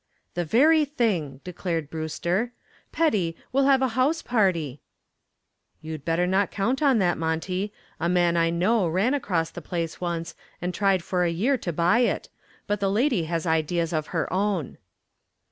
[0.33, 2.53] "The very thing," declared Brewster;
[2.91, 4.81] "Petty, we'll have a house party."
[5.79, 7.71] "You'd better not count on that, Monty.
[7.99, 11.71] A man I know ran across the place once and tried for a year to
[11.71, 12.29] buy it.
[12.65, 14.79] But the lady has ideas of her own."